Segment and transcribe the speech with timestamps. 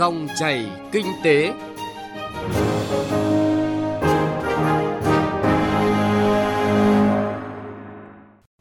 [0.00, 1.52] Dòng chảy kinh tế.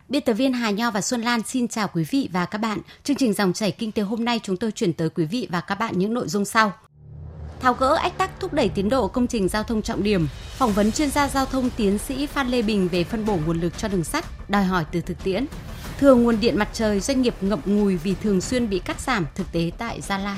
[0.09, 2.79] Biên tập viên Hà Nho và Xuân Lan xin chào quý vị và các bạn.
[3.03, 5.61] Chương trình dòng chảy kinh tế hôm nay chúng tôi chuyển tới quý vị và
[5.61, 6.73] các bạn những nội dung sau.
[7.59, 10.27] Tháo gỡ ách tắc thúc đẩy tiến độ công trình giao thông trọng điểm,
[10.57, 13.61] phỏng vấn chuyên gia giao thông tiến sĩ Phan Lê Bình về phân bổ nguồn
[13.61, 15.45] lực cho đường sắt, đòi hỏi từ thực tiễn.
[15.99, 19.25] Thường nguồn điện mặt trời doanh nghiệp ngậm ngùi vì thường xuyên bị cắt giảm
[19.35, 20.37] thực tế tại Gia Lai.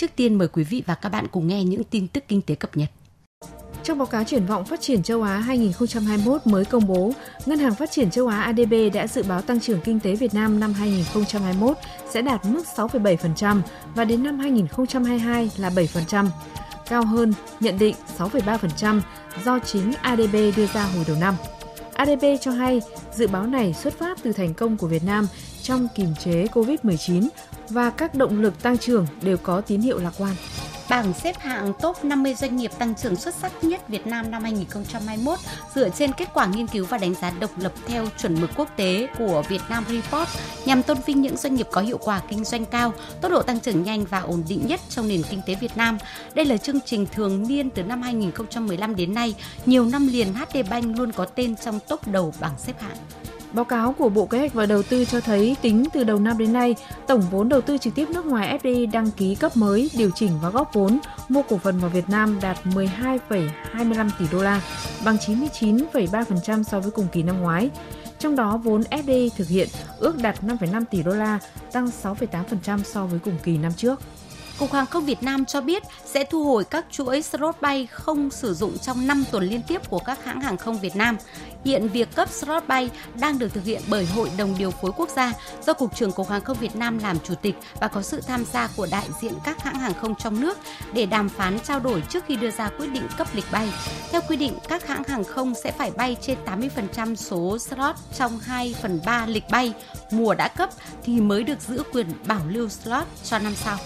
[0.00, 2.54] Trước tiên mời quý vị và các bạn cùng nghe những tin tức kinh tế
[2.54, 2.88] cập nhật.
[3.82, 7.12] Trong báo cáo triển vọng phát triển châu Á 2021 mới công bố,
[7.46, 10.34] Ngân hàng Phát triển châu Á ADB đã dự báo tăng trưởng kinh tế Việt
[10.34, 11.76] Nam năm 2021
[12.10, 13.60] sẽ đạt mức 6,7%
[13.94, 16.26] và đến năm 2022 là 7%,
[16.88, 19.00] cao hơn nhận định 6,3%
[19.44, 21.34] do chính ADB đưa ra hồi đầu năm.
[21.94, 22.80] ADB cho hay
[23.14, 25.26] dự báo này xuất phát từ thành công của Việt Nam
[25.70, 27.28] trong kiềm chế COVID-19
[27.68, 30.34] và các động lực tăng trưởng đều có tín hiệu lạc quan.
[30.88, 34.42] Bảng xếp hạng top 50 doanh nghiệp tăng trưởng xuất sắc nhất Việt Nam năm
[34.42, 35.38] 2021
[35.74, 38.68] dựa trên kết quả nghiên cứu và đánh giá độc lập theo chuẩn mực quốc
[38.76, 40.28] tế của Việt Nam Report
[40.64, 43.60] nhằm tôn vinh những doanh nghiệp có hiệu quả kinh doanh cao, tốc độ tăng
[43.60, 45.98] trưởng nhanh và ổn định nhất trong nền kinh tế Việt Nam.
[46.34, 49.34] Đây là chương trình thường niên từ năm 2015 đến nay,
[49.66, 52.96] nhiều năm liền HD Bank luôn có tên trong top đầu bảng xếp hạng.
[53.52, 56.38] Báo cáo của Bộ Kế hoạch và Đầu tư cho thấy tính từ đầu năm
[56.38, 56.74] đến nay,
[57.06, 60.32] tổng vốn đầu tư trực tiếp nước ngoài FDI đăng ký cấp mới, điều chỉnh
[60.42, 60.98] và góp vốn
[61.28, 64.60] mua cổ phần vào Việt Nam đạt 12,25 tỷ đô la,
[65.04, 67.70] bằng 99,3% so với cùng kỳ năm ngoái.
[68.18, 71.38] Trong đó vốn FDI thực hiện ước đạt 5,5 tỷ đô la,
[71.72, 74.00] tăng 6,8% so với cùng kỳ năm trước.
[74.60, 78.30] Cục Hàng không Việt Nam cho biết sẽ thu hồi các chuỗi slot bay không
[78.30, 81.16] sử dụng trong 5 tuần liên tiếp của các hãng hàng không Việt Nam.
[81.64, 85.08] Hiện việc cấp slot bay đang được thực hiện bởi Hội đồng điều phối quốc
[85.16, 85.32] gia
[85.66, 88.44] do Cục trưởng Cục Hàng không Việt Nam làm chủ tịch và có sự tham
[88.52, 90.58] gia của đại diện các hãng hàng không trong nước
[90.92, 93.68] để đàm phán trao đổi trước khi đưa ra quyết định cấp lịch bay.
[94.10, 98.38] Theo quy định, các hãng hàng không sẽ phải bay trên 80% số slot trong
[98.38, 99.72] 2 phần 3 lịch bay
[100.10, 100.70] mùa đã cấp
[101.04, 103.78] thì mới được giữ quyền bảo lưu slot cho năm sau.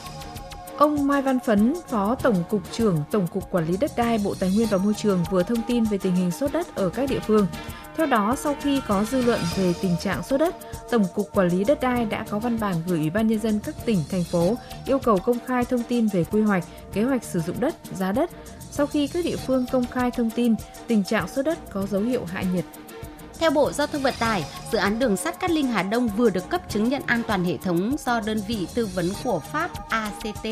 [0.79, 4.35] Ông Mai Văn Phấn, Phó Tổng cục trưởng Tổng cục Quản lý đất đai Bộ
[4.41, 7.11] Tài nguyên và Môi trường vừa thông tin về tình hình sốt đất ở các
[7.11, 7.47] địa phương.
[7.97, 10.57] Theo đó, sau khi có dư luận về tình trạng sốt đất,
[10.91, 13.61] Tổng cục Quản lý đất đai đã có văn bản gửi Ủy ban nhân dân
[13.65, 17.25] các tỉnh thành phố yêu cầu công khai thông tin về quy hoạch, kế hoạch
[17.25, 18.31] sử dụng đất, giá đất.
[18.71, 20.55] Sau khi các địa phương công khai thông tin,
[20.87, 22.65] tình trạng sốt đất có dấu hiệu hạ nhiệt
[23.45, 26.31] theo Bộ Giao thông Vận tải, dự án đường sắt Cát Linh Hà Đông vừa
[26.31, 29.71] được cấp chứng nhận an toàn hệ thống do đơn vị tư vấn của Pháp
[29.89, 30.47] ACT.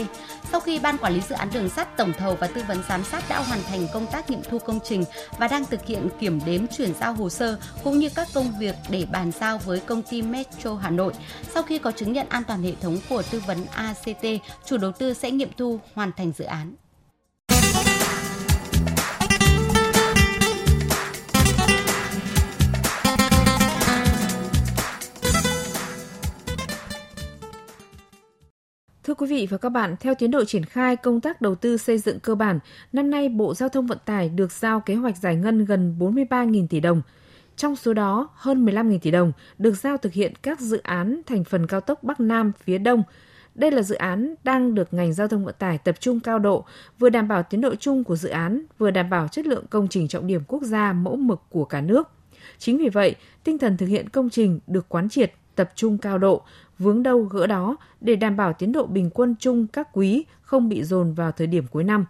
[0.50, 3.04] Sau khi Ban Quản lý Dự án Đường sắt Tổng thầu và Tư vấn Giám
[3.04, 5.04] sát đã hoàn thành công tác nghiệm thu công trình
[5.38, 8.74] và đang thực hiện kiểm đếm chuyển giao hồ sơ cũng như các công việc
[8.88, 11.12] để bàn giao với công ty Metro Hà Nội.
[11.54, 14.26] Sau khi có chứng nhận an toàn hệ thống của tư vấn ACT,
[14.64, 16.74] chủ đầu tư sẽ nghiệm thu hoàn thành dự án.
[29.04, 31.76] Thưa quý vị và các bạn, theo tiến độ triển khai công tác đầu tư
[31.76, 32.58] xây dựng cơ bản,
[32.92, 36.66] năm nay Bộ Giao thông Vận tải được giao kế hoạch giải ngân gần 43.000
[36.66, 37.02] tỷ đồng.
[37.56, 41.44] Trong số đó, hơn 15.000 tỷ đồng được giao thực hiện các dự án thành
[41.44, 43.02] phần cao tốc Bắc Nam phía Đông.
[43.54, 46.64] Đây là dự án đang được ngành giao thông vận tải tập trung cao độ,
[46.98, 49.88] vừa đảm bảo tiến độ chung của dự án, vừa đảm bảo chất lượng công
[49.88, 52.08] trình trọng điểm quốc gia mẫu mực của cả nước.
[52.58, 53.14] Chính vì vậy,
[53.44, 56.42] tinh thần thực hiện công trình được quán triệt, tập trung cao độ,
[56.82, 60.68] vướng đâu gỡ đó để đảm bảo tiến độ bình quân chung các quý không
[60.68, 62.06] bị dồn vào thời điểm cuối năm.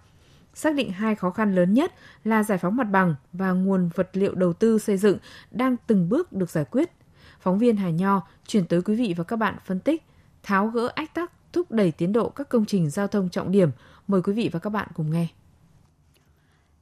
[0.55, 1.95] Xác định hai khó khăn lớn nhất
[2.25, 5.19] là giải phóng mặt bằng và nguồn vật liệu đầu tư xây dựng
[5.51, 6.91] đang từng bước được giải quyết.
[7.41, 10.03] Phóng viên Hà Nho chuyển tới quý vị và các bạn phân tích,
[10.43, 13.71] tháo gỡ ách tắc, thúc đẩy tiến độ các công trình giao thông trọng điểm.
[14.09, 15.29] Mời quý vị và các bạn cùng nghe.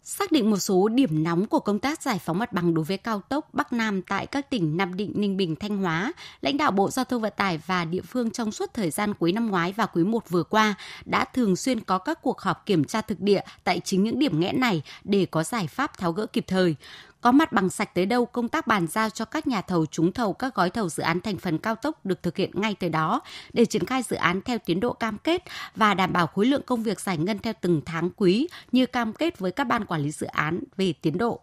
[0.03, 2.97] Xác định một số điểm nóng của công tác giải phóng mặt bằng đối với
[2.97, 6.71] cao tốc Bắc Nam tại các tỉnh Nam Định, Ninh Bình, Thanh Hóa, lãnh đạo
[6.71, 9.73] Bộ Giao thông Vận tải và địa phương trong suốt thời gian cuối năm ngoái
[9.73, 10.75] và quý 1 vừa qua
[11.05, 14.41] đã thường xuyên có các cuộc họp kiểm tra thực địa tại chính những điểm
[14.41, 16.77] nghẽn này để có giải pháp tháo gỡ kịp thời.
[17.21, 20.13] Có mặt bằng sạch tới đâu, công tác bàn giao cho các nhà thầu trúng
[20.13, 22.89] thầu các gói thầu dự án thành phần cao tốc được thực hiện ngay từ
[22.89, 23.21] đó
[23.53, 25.43] để triển khai dự án theo tiến độ cam kết
[25.77, 29.13] và đảm bảo khối lượng công việc giải ngân theo từng tháng quý như cam
[29.13, 31.41] kết với các ban quản lý dự án về tiến độ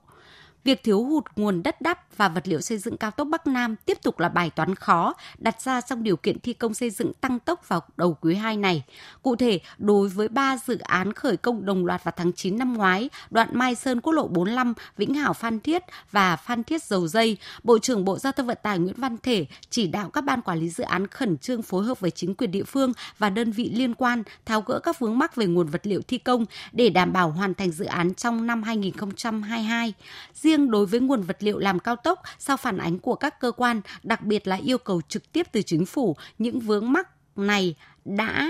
[0.67, 3.75] việc thiếu hụt nguồn đất đắp và vật liệu xây dựng cao tốc Bắc Nam
[3.85, 7.13] tiếp tục là bài toán khó đặt ra trong điều kiện thi công xây dựng
[7.13, 8.83] tăng tốc vào đầu quý 2 này.
[9.21, 12.73] Cụ thể, đối với 3 dự án khởi công đồng loạt vào tháng 9 năm
[12.73, 17.07] ngoái, đoạn Mai Sơn quốc lộ 45, Vĩnh Hảo Phan Thiết và Phan Thiết Dầu
[17.07, 20.41] Dây, Bộ trưởng Bộ Giao thông Vận tải Nguyễn Văn Thể chỉ đạo các ban
[20.41, 23.51] quản lý dự án khẩn trương phối hợp với chính quyền địa phương và đơn
[23.51, 26.89] vị liên quan tháo gỡ các vướng mắc về nguồn vật liệu thi công để
[26.89, 29.93] đảm bảo hoàn thành dự án trong năm 2022.
[30.33, 33.51] Riêng đối với nguồn vật liệu làm cao tốc, sau phản ánh của các cơ
[33.51, 37.75] quan, đặc biệt là yêu cầu trực tiếp từ chính phủ, những vướng mắc này
[38.05, 38.49] đã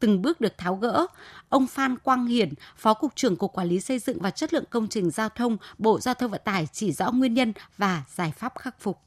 [0.00, 1.06] từng bước được tháo gỡ.
[1.48, 4.64] Ông Phan Quang Hiển, Phó Cục trưởng Cục Quản lý Xây dựng và Chất lượng
[4.70, 8.32] Công trình Giao thông, Bộ Giao thông Vận tải chỉ rõ nguyên nhân và giải
[8.36, 8.98] pháp khắc phục.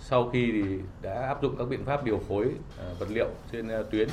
[0.00, 3.68] Sau khi thì đã áp dụng các biện pháp điều phối à, vật liệu trên
[3.68, 4.08] à, tuyến,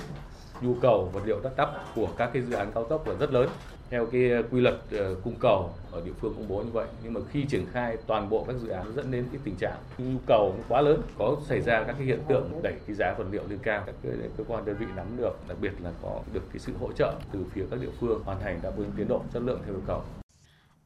[0.61, 3.31] nhu cầu vật liệu đắt đắp của các cái dự án cao tốc là rất
[3.31, 3.49] lớn
[3.89, 6.87] theo cái ờ, quy luật ờ, cung cầu ở địa phương công bố như vậy
[7.03, 9.77] nhưng mà khi triển khai toàn bộ các dự án dẫn đến cái tình trạng
[9.97, 13.25] nhu cầu quá lớn có xảy ra các cái hiện tượng đẩy cái giá vật
[13.31, 13.95] liệu lên cao các
[14.37, 17.13] cơ quan đơn vị nắm được đặc biệt là có được cái sự hỗ trợ
[17.31, 19.83] từ phía các địa phương hoàn thành đáp ứng tiến độ chất lượng theo yêu
[19.87, 20.01] cầu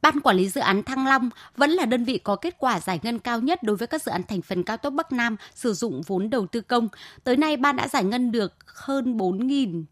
[0.02, 3.00] Ban quản lý dự án Thăng Long vẫn là đơn vị có kết quả giải
[3.02, 5.72] ngân cao nhất đối với các dự án thành phần cao tốc Bắc Nam sử
[5.72, 6.88] dụng vốn đầu tư công.
[7.24, 9.84] Tới nay, ban đã giải ngân được hơn 4.000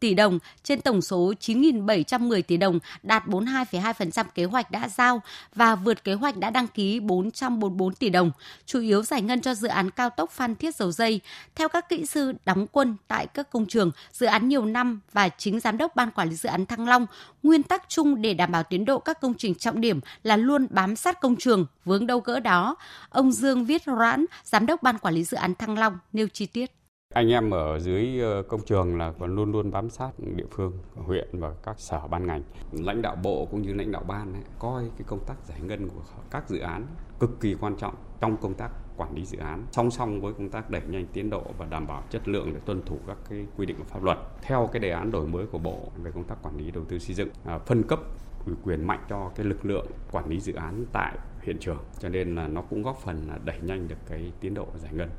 [0.00, 5.22] tỷ đồng trên tổng số 9.710 tỷ đồng, đạt 42,2% kế hoạch đã giao
[5.54, 8.30] và vượt kế hoạch đã đăng ký 444 tỷ đồng,
[8.66, 11.20] chủ yếu giải ngân cho dự án cao tốc Phan Thiết Dầu Dây.
[11.54, 15.28] Theo các kỹ sư đóng quân tại các công trường, dự án nhiều năm và
[15.28, 17.06] chính giám đốc ban quản lý dự án Thăng Long,
[17.42, 20.66] nguyên tắc chung để đảm bảo tiến độ các công trình trọng điểm là luôn
[20.70, 22.76] bám sát công trường, vướng đâu gỡ đó.
[23.08, 26.46] Ông Dương Viết Rãn, giám đốc ban quản lý dự án Thăng Long nêu chi
[26.46, 26.79] tiết.
[27.14, 30.72] Anh em ở dưới ờ, công trường là còn luôn luôn bám sát địa phương,
[30.94, 32.42] huyện và các sở ban ngành.
[32.72, 35.88] Lãnh đạo bộ cũng như lãnh đạo ban ấy, coi cái công tác giải ngân
[35.88, 36.86] của các dự án
[37.20, 39.66] cực kỳ quan trọng trong công tác quản lý dự án.
[39.72, 42.60] Song song với công tác đẩy nhanh tiến độ và đảm bảo chất lượng để
[42.64, 44.18] tuân thủ các cái quy định của pháp luật.
[44.42, 46.98] Theo cái đề án đổi mới của bộ về công tác quản lý đầu tư
[46.98, 48.00] xây dựng à, phân cấp
[48.46, 51.78] ủy quyền mạnh cho cái lực lượng quản lý dự án tại hiện trường.
[51.98, 54.92] Cho nên là nó cũng góp phần là đẩy nhanh được cái tiến độ giải
[54.94, 55.10] ngân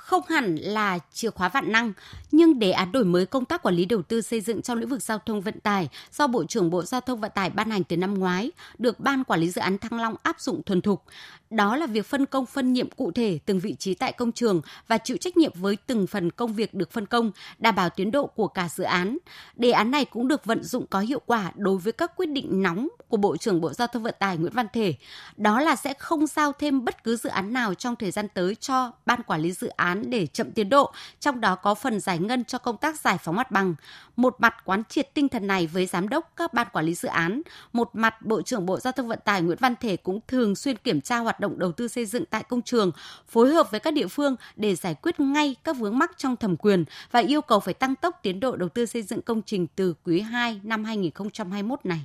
[0.00, 1.92] không hẳn là chìa khóa vạn năng,
[2.30, 4.88] nhưng đề án đổi mới công tác quản lý đầu tư xây dựng trong lĩnh
[4.88, 7.84] vực giao thông vận tải do Bộ trưởng Bộ Giao thông Vận tải ban hành
[7.84, 11.04] từ năm ngoái, được Ban Quản lý Dự án Thăng Long áp dụng thuần thục.
[11.50, 14.60] Đó là việc phân công phân nhiệm cụ thể từng vị trí tại công trường
[14.88, 18.10] và chịu trách nhiệm với từng phần công việc được phân công, đảm bảo tiến
[18.10, 19.18] độ của cả dự án.
[19.56, 22.62] Đề án này cũng được vận dụng có hiệu quả đối với các quyết định
[22.62, 24.94] nóng của Bộ trưởng Bộ Giao thông Vận tải Nguyễn Văn Thể.
[25.36, 28.54] Đó là sẽ không giao thêm bất cứ dự án nào trong thời gian tới
[28.54, 32.00] cho Ban Quản lý Dự án án để chậm tiến độ, trong đó có phần
[32.00, 33.74] giải ngân cho công tác giải phóng mặt bằng.
[34.16, 37.08] Một mặt quán triệt tinh thần này với giám đốc các ban quản lý dự
[37.08, 37.42] án,
[37.72, 40.76] một mặt Bộ trưởng Bộ Giao thông Vận tải Nguyễn Văn Thể cũng thường xuyên
[40.76, 42.90] kiểm tra hoạt động đầu tư xây dựng tại công trường,
[43.28, 46.56] phối hợp với các địa phương để giải quyết ngay các vướng mắc trong thẩm
[46.56, 49.66] quyền và yêu cầu phải tăng tốc tiến độ đầu tư xây dựng công trình
[49.76, 52.00] từ quý 2 năm 2021 này.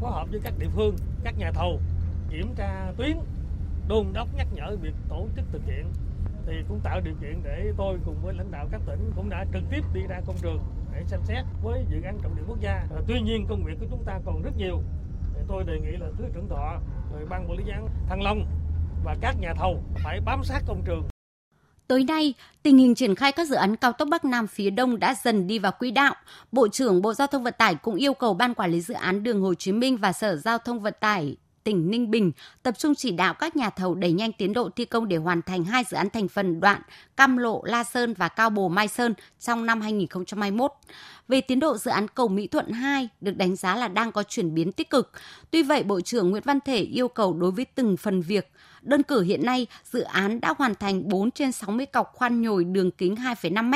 [0.00, 1.80] Phối hợp với các địa phương, các nhà thầu
[2.30, 3.16] kiểm tra tuyến,
[3.88, 5.84] đôn đốc nhắc nhở việc tổ chức thực hiện
[6.46, 9.44] thì cũng tạo điều kiện để tôi cùng với lãnh đạo các tỉnh cũng đã
[9.52, 10.58] trực tiếp đi ra công trường
[10.92, 12.72] để xem xét với dự án trọng điểm quốc gia.
[12.72, 14.82] À, tuy nhiên công việc của chúng ta còn rất nhiều.
[15.34, 16.80] Thì tôi đề nghị là thứ trưởng thọ,
[17.12, 18.46] rồi ban quản lý dự án Thăng Long
[19.04, 21.02] và các nhà thầu phải bám sát công trường
[21.92, 24.98] Tới nay, tình hình triển khai các dự án cao tốc Bắc Nam phía Đông
[24.98, 26.14] đã dần đi vào quỹ đạo.
[26.52, 29.22] Bộ trưởng Bộ Giao thông Vận tải cũng yêu cầu Ban Quản lý Dự án
[29.22, 32.32] Đường Hồ Chí Minh và Sở Giao thông Vận tải tỉnh Ninh Bình
[32.62, 35.42] tập trung chỉ đạo các nhà thầu đẩy nhanh tiến độ thi công để hoàn
[35.42, 36.82] thành hai dự án thành phần đoạn
[37.16, 40.72] Cam Lộ La Sơn và Cao Bồ Mai Sơn trong năm 2021.
[41.28, 44.22] Về tiến độ dự án cầu Mỹ Thuận 2 được đánh giá là đang có
[44.22, 45.12] chuyển biến tích cực.
[45.50, 48.50] Tuy vậy, Bộ trưởng Nguyễn Văn Thể yêu cầu đối với từng phần việc
[48.82, 52.64] Đơn cử hiện nay, dự án đã hoàn thành 4 trên 60 cọc khoan nhồi
[52.64, 53.74] đường kính 2,5 m.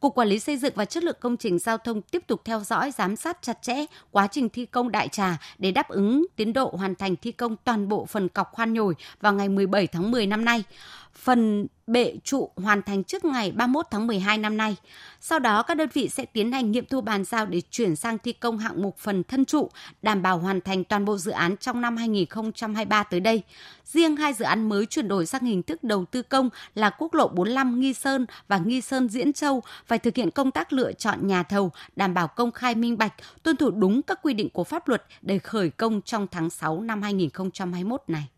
[0.00, 2.60] Cục Quản lý Xây dựng và Chất lượng Công trình Giao thông tiếp tục theo
[2.60, 6.52] dõi, giám sát chặt chẽ quá trình thi công đại trà để đáp ứng tiến
[6.52, 10.10] độ hoàn thành thi công toàn bộ phần cọc khoan nhồi vào ngày 17 tháng
[10.10, 10.64] 10 năm nay
[11.14, 14.76] phần bệ trụ hoàn thành trước ngày 31 tháng 12 năm nay.
[15.20, 18.18] Sau đó các đơn vị sẽ tiến hành nghiệm thu bàn giao để chuyển sang
[18.18, 19.70] thi công hạng mục phần thân trụ,
[20.02, 23.42] đảm bảo hoàn thành toàn bộ dự án trong năm 2023 tới đây.
[23.84, 27.14] Riêng hai dự án mới chuyển đổi sang hình thức đầu tư công là quốc
[27.14, 30.92] lộ 45 Nghi Sơn và Nghi Sơn Diễn Châu phải thực hiện công tác lựa
[30.92, 34.48] chọn nhà thầu, đảm bảo công khai minh bạch, tuân thủ đúng các quy định
[34.50, 38.28] của pháp luật để khởi công trong tháng 6 năm 2021 này.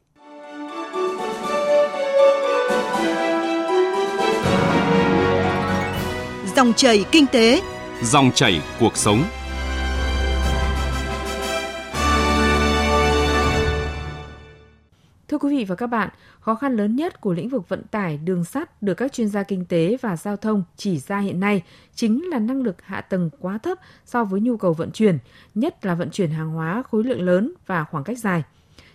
[6.56, 7.62] Dòng chảy kinh tế,
[8.02, 9.24] dòng chảy cuộc sống.
[15.56, 16.08] vị và các bạn,
[16.40, 19.42] khó khăn lớn nhất của lĩnh vực vận tải đường sắt được các chuyên gia
[19.42, 21.62] kinh tế và giao thông chỉ ra hiện nay
[21.94, 25.18] chính là năng lực hạ tầng quá thấp so với nhu cầu vận chuyển,
[25.54, 28.42] nhất là vận chuyển hàng hóa khối lượng lớn và khoảng cách dài.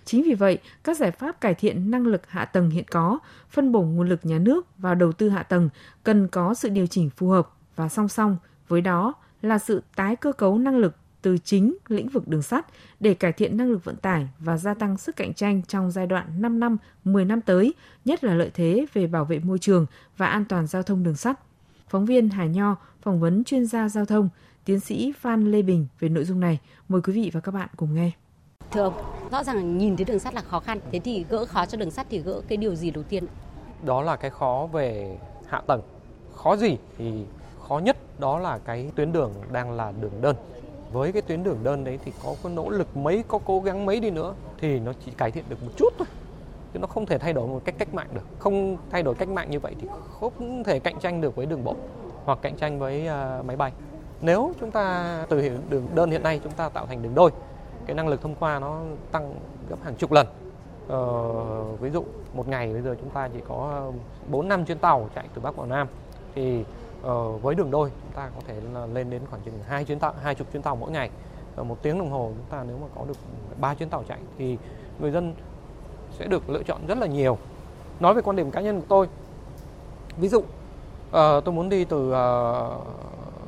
[0.05, 3.71] Chính vì vậy, các giải pháp cải thiện năng lực hạ tầng hiện có, phân
[3.71, 5.69] bổ nguồn lực nhà nước vào đầu tư hạ tầng
[6.03, 8.37] cần có sự điều chỉnh phù hợp và song song
[8.67, 12.65] với đó là sự tái cơ cấu năng lực từ chính lĩnh vực đường sắt
[12.99, 16.07] để cải thiện năng lực vận tải và gia tăng sức cạnh tranh trong giai
[16.07, 17.73] đoạn 5 năm, 10 năm tới,
[18.05, 19.85] nhất là lợi thế về bảo vệ môi trường
[20.17, 21.39] và an toàn giao thông đường sắt.
[21.89, 24.29] Phóng viên Hà Nho phỏng vấn chuyên gia giao thông,
[24.65, 26.59] tiến sĩ Phan Lê Bình về nội dung này.
[26.89, 28.11] Mời quý vị và các bạn cùng nghe.
[28.71, 28.93] Thưa ông,
[29.31, 31.91] rõ ràng nhìn thấy đường sắt là khó khăn, thế thì gỡ khó cho đường
[31.91, 33.25] sắt thì gỡ cái điều gì đầu tiên?
[33.85, 35.81] Đó là cái khó về hạ tầng.
[36.35, 37.25] Khó gì thì
[37.67, 40.35] khó nhất đó là cái tuyến đường đang là đường đơn
[40.91, 43.85] với cái tuyến đường đơn đấy thì có có nỗ lực mấy có cố gắng
[43.85, 46.07] mấy đi nữa thì nó chỉ cải thiện được một chút thôi
[46.73, 49.29] chứ nó không thể thay đổi một cách cách mạng được không thay đổi cách
[49.29, 49.87] mạng như vậy thì
[50.19, 51.75] không thể cạnh tranh được với đường bộ
[52.25, 53.71] hoặc cạnh tranh với uh, máy bay
[54.21, 57.31] nếu chúng ta từ đường đơn hiện nay chúng ta tạo thành đường đôi
[57.89, 58.81] cái năng lực thông qua nó
[59.11, 59.33] tăng
[59.69, 60.27] gấp hàng chục lần.
[60.87, 62.03] Ờ, ví dụ
[62.33, 63.91] một ngày bây giờ chúng ta chỉ có ờ,
[64.27, 65.87] 4 năm chuyến tàu chạy từ Bắc vào Nam.
[66.35, 66.63] Thì
[67.03, 69.99] ờ, với đường đôi chúng ta có thể là lên đến khoảng chừng hai chuyến
[69.99, 71.09] tàu hai chục chuyến tàu mỗi ngày.
[71.55, 73.17] Ở một tiếng đồng hồ chúng ta nếu mà có được
[73.59, 74.57] ba chuyến tàu chạy thì
[74.99, 75.33] người dân
[76.19, 77.37] sẽ được lựa chọn rất là nhiều.
[77.99, 79.07] Nói về quan điểm cá nhân của tôi
[80.17, 80.45] ví dụ uh,
[81.45, 82.87] tôi muốn đi từ uh,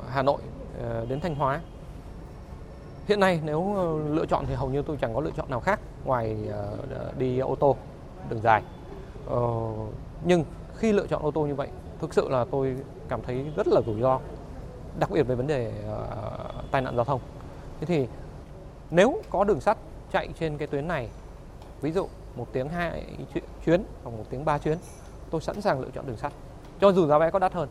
[0.08, 0.40] Hà Nội
[0.78, 1.60] uh, đến Thanh Hóa
[3.06, 5.60] hiện nay nếu ờ, lựa chọn thì hầu như tôi chẳng có lựa chọn nào
[5.60, 7.76] khác ngoài ờ, ờ, đi ô tô,
[8.30, 8.62] đường dài.
[10.24, 10.44] Nhưng
[10.76, 11.68] khi lựa chọn ô tô như vậy,
[12.00, 12.76] thực sự là tôi
[13.08, 14.20] cảm thấy rất là rủi ro,
[14.98, 15.72] đặc biệt về vấn đề
[16.70, 17.20] tai nạn giao thông.
[17.80, 18.06] Thế thì
[18.90, 19.78] nếu có đường sắt
[20.12, 21.08] chạy trên cái tuyến này,
[21.80, 23.06] ví dụ một tiếng hai
[23.64, 24.78] chuyến hoặc một tiếng ba chuyến,
[25.30, 26.32] tôi sẵn sàng lựa chọn đường sắt,
[26.80, 27.68] cho dù giá vé có đắt hơn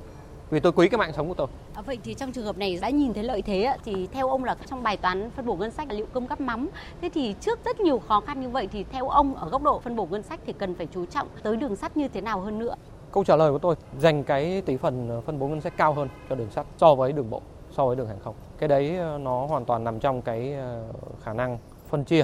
[0.51, 1.47] vì tôi quý cái mạng sống của tôi.
[1.73, 4.43] À, vậy thì trong trường hợp này đã nhìn thấy lợi thế thì theo ông
[4.43, 6.69] là trong bài toán phân bổ ngân sách là liệu cơm gắp mắm.
[7.01, 9.79] Thế thì trước rất nhiều khó khăn như vậy thì theo ông ở góc độ
[9.79, 12.39] phân bổ ngân sách thì cần phải chú trọng tới đường sắt như thế nào
[12.39, 12.75] hơn nữa?
[13.11, 15.93] Câu trả lời của tôi dành cái tỷ phần ờ, phân bố ngân sách cao
[15.93, 17.41] hơn cho đường sắt so với đường bộ,
[17.71, 18.35] so với đường hàng không.
[18.57, 20.83] Cái đấy ờ, nó hoàn toàn nằm trong cái ờ,
[21.23, 21.57] khả năng
[21.89, 22.23] phân chia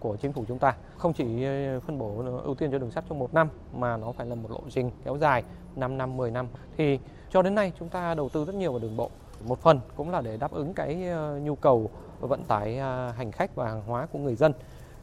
[0.00, 0.74] của chính phủ chúng ta.
[1.02, 4.12] Không chỉ ờ, phân bổ ưu tiên cho đường sắt trong một năm mà nó
[4.12, 5.42] phải là một lộ trình kéo dài
[5.76, 6.46] 5 năm, 10 năm.
[6.76, 6.98] Thì
[7.30, 9.10] cho đến nay chúng ta đầu tư rất nhiều vào đường bộ.
[9.44, 11.90] Một phần cũng là để đáp ứng cái ờ, nhu cầu
[12.20, 14.52] vận tải à, hành khách và hàng hóa của người dân.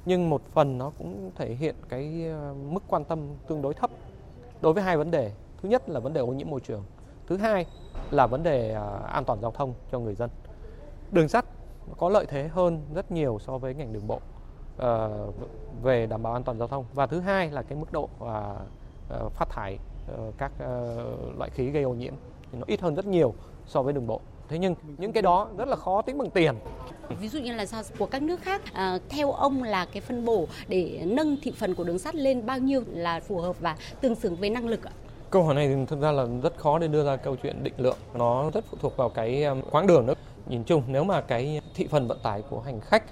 [0.05, 3.89] Nhưng một phần nó cũng thể hiện cái ờ, mức quan tâm tương đối thấp
[4.61, 5.31] đối với hai vấn đề.
[5.61, 6.83] Thứ nhất là vấn đề ô nhiễm môi trường.
[7.27, 7.65] Thứ hai
[8.11, 10.29] là vấn đề à, an toàn giao thông cho người dân.
[11.11, 11.45] Đường sắt
[11.97, 14.19] có lợi thế hơn rất nhiều so với ngành đường bộ
[14.79, 15.07] à,
[15.83, 16.85] về đảm bảo an toàn giao thông.
[16.93, 18.53] Và thứ hai là cái mức độ à,
[19.29, 19.77] phát thải
[20.37, 20.51] các
[21.37, 22.13] loại khí gây ô nhiễm
[22.51, 23.33] thì nó ít hơn rất nhiều
[23.65, 24.21] so với đường bộ.
[24.49, 26.55] Thế nhưng những cái đó rất là khó tính bằng tiền.
[27.19, 30.25] Ví dụ như là sao của các nước khác, à, theo ông là cái phân
[30.25, 33.77] bổ để nâng thị phần của đường sắt lên bao nhiêu là phù hợp và
[34.01, 34.91] tương xứng với năng lực ạ?
[35.29, 37.73] Câu hỏi này thì thực ra là rất khó để đưa ra câu chuyện định
[37.77, 37.97] lượng.
[38.13, 40.13] Nó rất phụ thuộc vào cái um, quãng đường nữa.
[40.47, 43.03] Nhìn chung nếu mà cái thị phần vận tải của hành khách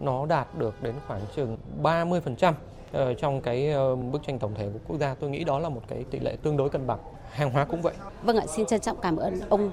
[0.00, 2.52] nó đạt được đến khoảng chừng 30%
[2.92, 5.14] ờ, trong cái ờ, bức tranh tổng thể của quốc gia.
[5.14, 6.98] Tôi nghĩ đó là một cái tỷ lệ tương đối cân bằng.
[7.30, 7.94] Hàng hóa cũng vậy.
[8.22, 9.70] Vâng ạ xin trân trọng cảm ơn ông.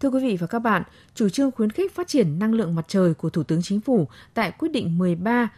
[0.00, 0.82] Thưa quý vị và các bạn,
[1.14, 4.08] chủ trương khuyến khích phát triển năng lượng mặt trời của Thủ tướng Chính phủ
[4.34, 5.48] tại quyết định 13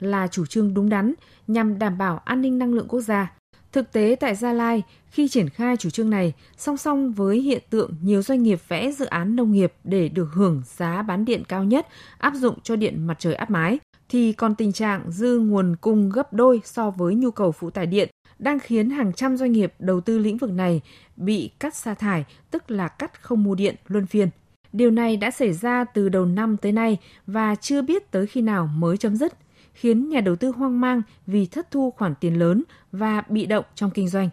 [0.00, 1.14] là chủ trương đúng đắn
[1.46, 3.37] nhằm đảm bảo an ninh năng lượng quốc gia.
[3.72, 7.62] Thực tế tại Gia Lai, khi triển khai chủ trương này, song song với hiện
[7.70, 11.42] tượng nhiều doanh nghiệp vẽ dự án nông nghiệp để được hưởng giá bán điện
[11.48, 11.86] cao nhất
[12.18, 16.10] áp dụng cho điện mặt trời áp mái, thì còn tình trạng dư nguồn cung
[16.10, 18.08] gấp đôi so với nhu cầu phụ tải điện
[18.38, 20.80] đang khiến hàng trăm doanh nghiệp đầu tư lĩnh vực này
[21.16, 24.28] bị cắt sa thải, tức là cắt không mua điện luân phiên.
[24.72, 28.40] Điều này đã xảy ra từ đầu năm tới nay và chưa biết tới khi
[28.40, 29.32] nào mới chấm dứt,
[29.78, 33.64] khiến nhà đầu tư hoang mang vì thất thu khoản tiền lớn và bị động
[33.74, 34.28] trong kinh doanh.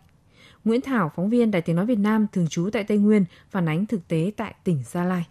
[0.63, 3.69] Nguyễn Thảo, phóng viên Đài Tiếng Nói Việt Nam thường trú tại Tây Nguyên, phản
[3.69, 5.23] ánh thực tế tại tỉnh Gia Lai.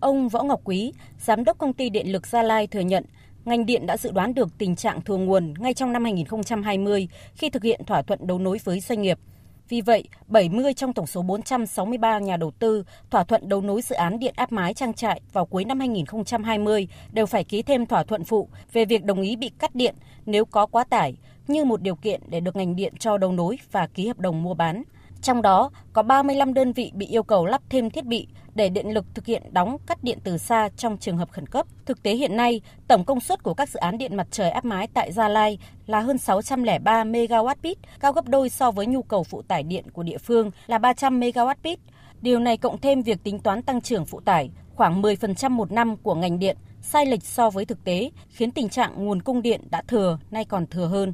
[0.00, 3.04] Ông Võ Ngọc Quý, giám đốc công ty điện lực Gia Lai thừa nhận
[3.44, 7.50] ngành điện đã dự đoán được tình trạng thừa nguồn ngay trong năm 2020 khi
[7.50, 9.18] thực hiện thỏa thuận đấu nối với doanh nghiệp.
[9.68, 13.94] Vì vậy, 70 trong tổng số 463 nhà đầu tư thỏa thuận đấu nối dự
[13.94, 18.04] án điện áp mái trang trại vào cuối năm 2020 đều phải ký thêm thỏa
[18.04, 19.94] thuận phụ về việc đồng ý bị cắt điện
[20.26, 21.14] nếu có quá tải
[21.48, 24.42] như một điều kiện để được ngành điện cho đấu nối và ký hợp đồng
[24.42, 24.82] mua bán.
[25.22, 28.94] Trong đó có 35 đơn vị bị yêu cầu lắp thêm thiết bị để điện
[28.94, 31.66] lực thực hiện đóng cắt điện từ xa trong trường hợp khẩn cấp.
[31.86, 34.64] Thực tế hiện nay, tổng công suất của các dự án điện mặt trời áp
[34.64, 39.24] mái tại Gia Lai là hơn 603 MWp, cao gấp đôi so với nhu cầu
[39.24, 41.76] phụ tải điện của địa phương là 300 MWp.
[42.20, 45.96] Điều này cộng thêm việc tính toán tăng trưởng phụ tải khoảng 10% một năm
[45.96, 49.60] của ngành điện sai lệch so với thực tế, khiến tình trạng nguồn cung điện
[49.70, 51.12] đã thừa nay còn thừa hơn.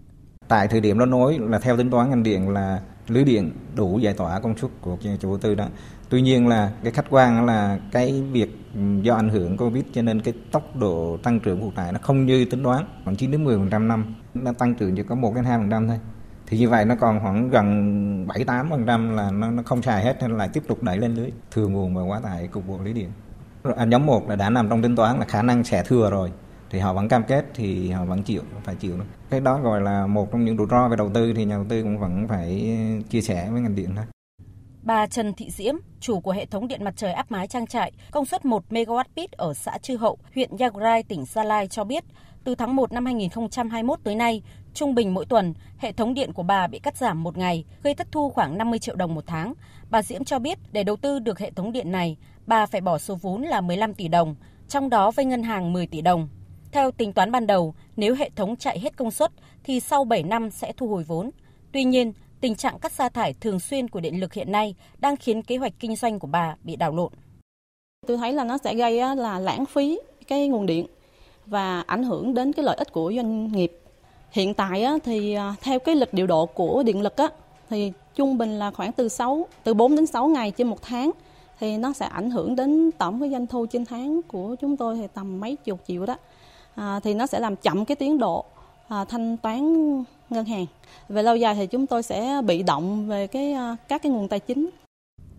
[0.49, 3.99] Tại thời điểm đó nói là theo tính toán ngành điện là lưới điện đủ
[3.99, 5.67] giải tỏa công suất của chủ đầu tư đó.
[6.11, 8.57] Tuy nhiên là cái khách quan là cái việc
[9.03, 12.27] do ảnh hưởng Covid cho nên cái tốc độ tăng trưởng phụ tải nó không
[12.27, 15.45] như tính toán, khoảng 9 đến 10% năm, nó tăng trưởng chỉ có 1 đến
[15.45, 16.01] 2% thôi.
[16.47, 20.17] Thì như vậy nó còn khoảng gần 7 8% là nó nó không xài hết
[20.21, 22.93] nên lại tiếp tục đẩy lên lưới, thừa nguồn và quá tải cục bộ lưới
[22.93, 23.11] điện.
[23.77, 26.33] À, nhóm 1 là đã nằm trong tính toán là khả năng sẽ thừa rồi
[26.71, 28.97] thì họ vẫn cam kết thì họ vẫn chịu phải chịu
[29.31, 31.65] cái đó gọi là một trong những rủi ro về đầu tư thì nhà đầu
[31.69, 32.79] tư cũng vẫn phải
[33.11, 34.05] chia sẻ với ngành điện thôi
[34.83, 37.93] Bà Trần Thị Diễm, chủ của hệ thống điện mặt trời áp mái trang trại,
[38.11, 42.05] công suất 1 MWp ở xã Chư Hậu, huyện Yagrai, tỉnh Gia Lai cho biết,
[42.45, 44.43] từ tháng 1 năm 2021 tới nay,
[44.75, 47.95] trung bình mỗi tuần, hệ thống điện của bà bị cắt giảm một ngày, gây
[47.95, 49.55] thất thu khoảng 50 triệu đồng một tháng.
[49.91, 52.99] Bà Diễm cho biết, để đầu tư được hệ thống điện này, bà phải bỏ
[52.99, 54.35] số vốn là 15 tỷ đồng,
[54.69, 56.29] trong đó vay ngân hàng 10 tỷ đồng.
[56.73, 59.33] Theo tính toán ban đầu, nếu hệ thống chạy hết công suất
[59.65, 61.31] thì sau 7 năm sẽ thu hồi vốn.
[61.73, 65.17] Tuy nhiên, tình trạng cắt sa thải thường xuyên của điện lực hiện nay đang
[65.17, 67.13] khiến kế hoạch kinh doanh của bà bị đảo lộn.
[68.07, 70.87] Tôi thấy là nó sẽ gây là lãng phí cái nguồn điện
[71.47, 73.73] và ảnh hưởng đến cái lợi ích của doanh nghiệp.
[74.31, 77.15] Hiện tại thì à, theo cái lịch điều độ của điện lực
[77.71, 81.11] thì trung bình là khoảng từ 6 từ 4 đến 6 ngày trên một tháng
[81.59, 84.97] thì nó sẽ ảnh hưởng đến tổng cái doanh thu trên tháng của chúng tôi
[84.97, 86.17] thì tầm mấy chục triệu đó.
[86.75, 88.45] À, thì nó sẽ làm chậm cái tiến độ
[88.89, 89.75] à, thanh toán
[90.33, 90.67] ngân hàng.
[91.09, 94.29] Về lâu dài thì chúng tôi sẽ bị động về cái ờ, các cái nguồn
[94.29, 94.71] tài chính.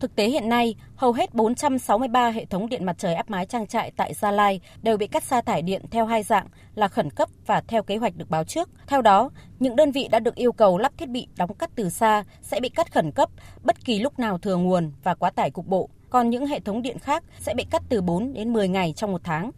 [0.01, 3.67] Thực tế hiện nay, hầu hết 463 hệ thống điện mặt trời áp mái trang
[3.67, 7.09] trại tại Gia Lai đều bị cắt sa thải điện theo hai dạng là khẩn
[7.09, 8.69] cấp và theo kế hoạch được báo trước.
[8.87, 9.29] Theo đó,
[9.59, 12.59] những đơn vị đã được yêu cầu lắp thiết bị đóng cắt từ xa sẽ
[12.59, 13.29] bị cắt khẩn cấp
[13.63, 15.89] bất kỳ lúc nào thừa nguồn và quá tải cục bộ.
[16.09, 19.11] Còn những hệ thống điện khác sẽ bị cắt từ 4 đến 10 ngày trong
[19.11, 19.51] một tháng.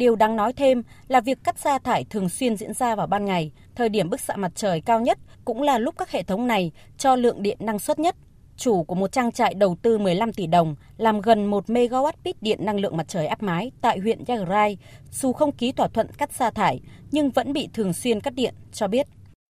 [0.00, 3.24] Điều đáng nói thêm là việc cắt sa thải thường xuyên diễn ra vào ban
[3.24, 6.46] ngày, thời điểm bức xạ mặt trời cao nhất cũng là lúc các hệ thống
[6.46, 8.16] này cho lượng điện năng suất nhất.
[8.56, 12.58] Chủ của một trang trại đầu tư 15 tỷ đồng làm gần 1 MWp điện
[12.64, 14.78] năng lượng mặt trời áp mái tại huyện Yagrai,
[15.10, 18.54] dù không ký thỏa thuận cắt sa thải nhưng vẫn bị thường xuyên cắt điện,
[18.72, 19.06] cho biết.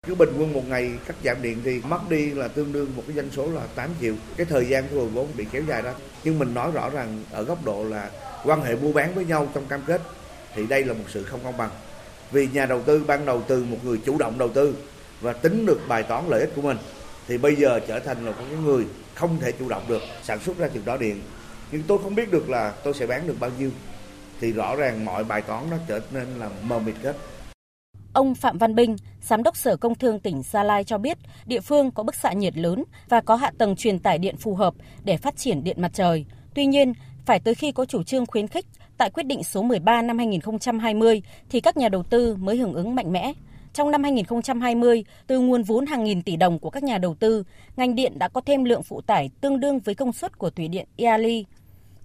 [0.06, 3.02] Cứ bình quân một ngày cắt giảm điện thì mất đi là tương đương một
[3.06, 4.14] cái doanh số là 8 triệu.
[4.36, 5.92] Cái thời gian của vốn bị kéo dài đó.
[6.24, 8.10] Nhưng mình nói rõ rằng ở góc độ là
[8.44, 10.00] quan hệ mua bán với nhau trong cam kết
[10.54, 11.70] thì đây là một sự không công bằng.
[12.32, 14.76] Vì nhà đầu tư ban đầu từ một người chủ động đầu tư
[15.20, 16.76] và tính được bài toán lợi ích của mình
[17.28, 18.84] thì bây giờ trở thành là một người
[19.14, 21.20] không thể chủ động được sản xuất ra chừng đó điện.
[21.72, 23.70] Nhưng tôi không biết được là tôi sẽ bán được bao nhiêu.
[24.40, 27.12] Thì rõ ràng mọi bài toán nó trở nên là mờ mịt hết.
[28.12, 31.60] Ông Phạm Văn Binh, Giám đốc Sở Công Thương tỉnh Gia Lai cho biết, địa
[31.60, 34.74] phương có bức xạ nhiệt lớn và có hạ tầng truyền tải điện phù hợp
[35.04, 36.26] để phát triển điện mặt trời.
[36.54, 36.92] Tuy nhiên,
[37.26, 38.66] phải tới khi có chủ trương khuyến khích
[39.00, 42.94] tại quyết định số 13 năm 2020 thì các nhà đầu tư mới hưởng ứng
[42.94, 43.32] mạnh mẽ.
[43.72, 47.44] Trong năm 2020, từ nguồn vốn hàng nghìn tỷ đồng của các nhà đầu tư,
[47.76, 50.68] ngành điện đã có thêm lượng phụ tải tương đương với công suất của thủy
[50.68, 51.44] điện Iali.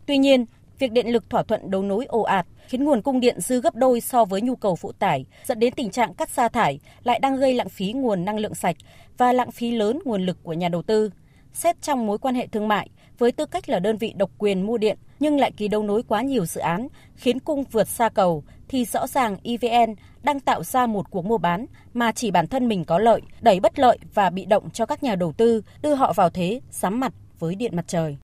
[0.05, 0.45] Tuy nhiên,
[0.79, 3.75] việc điện lực thỏa thuận đấu nối ồ ạt khiến nguồn cung điện dư gấp
[3.75, 7.19] đôi so với nhu cầu phụ tải, dẫn đến tình trạng cắt sa thải lại
[7.19, 8.75] đang gây lãng phí nguồn năng lượng sạch
[9.17, 11.09] và lãng phí lớn nguồn lực của nhà đầu tư.
[11.53, 14.65] Xét trong mối quan hệ thương mại, với tư cách là đơn vị độc quyền
[14.65, 18.09] mua điện nhưng lại ký đấu nối quá nhiều dự án, khiến cung vượt xa
[18.09, 22.47] cầu, thì rõ ràng EVN đang tạo ra một cuộc mua bán mà chỉ bản
[22.47, 25.61] thân mình có lợi, đẩy bất lợi và bị động cho các nhà đầu tư,
[25.81, 28.17] đưa họ vào thế sắm mặt với điện mặt trời.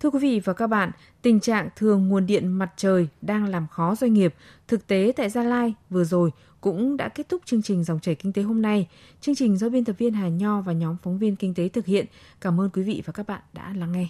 [0.00, 0.90] Thưa quý vị và các bạn,
[1.22, 4.34] tình trạng thường nguồn điện mặt trời đang làm khó doanh nghiệp.
[4.68, 8.14] Thực tế tại Gia Lai vừa rồi cũng đã kết thúc chương trình Dòng chảy
[8.14, 8.88] Kinh tế hôm nay.
[9.20, 11.86] Chương trình do biên tập viên Hà Nho và nhóm phóng viên kinh tế thực
[11.86, 12.06] hiện.
[12.40, 14.08] Cảm ơn quý vị và các bạn đã lắng nghe.